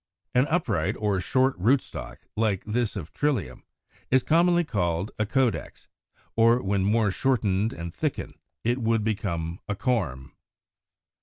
[0.33, 3.63] An upright or short rootstock, like this of Trillium,
[4.09, 5.89] is commonly called a CAUDEX
[6.35, 10.31] (93); or when more shortened and thickened it would become a corm.